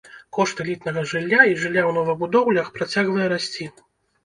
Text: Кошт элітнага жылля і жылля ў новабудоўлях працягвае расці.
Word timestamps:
Кошт 0.35 0.61
элітнага 0.63 1.03
жылля 1.11 1.37
і 1.51 1.53
жылля 1.65 1.83
ў 1.89 1.97
новабудоўлях 1.99 2.73
працягвае 2.81 3.31
расці. 3.37 3.71